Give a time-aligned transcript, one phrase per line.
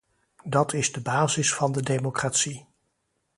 [0.43, 2.67] Dat is de basis van de democratie.